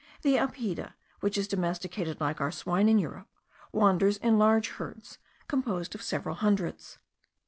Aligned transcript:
The 0.23 0.37
apida, 0.37 0.93
which 1.19 1.37
is 1.37 1.47
domesticated 1.47 2.19
like 2.19 2.41
our 2.41 2.49
swine 2.51 2.89
in 2.89 2.97
Europe, 2.97 3.27
wanders 3.71 4.17
in 4.17 4.39
large 4.39 4.69
herds 4.69 5.19
composed 5.47 5.93
of 5.93 6.01
several 6.01 6.33
hundreds. 6.33 6.97